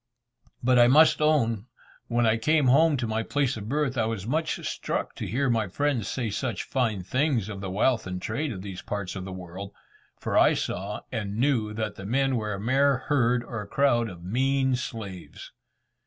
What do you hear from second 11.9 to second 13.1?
the men were a mere